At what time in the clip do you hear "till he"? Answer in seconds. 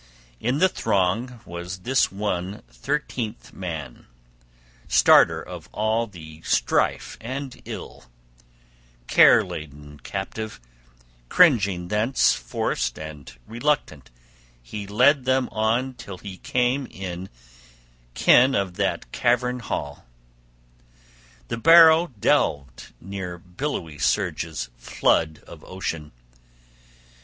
15.93-16.39